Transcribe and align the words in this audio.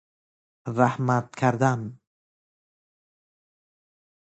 رحمت 0.77 1.25
کردن 1.39 1.99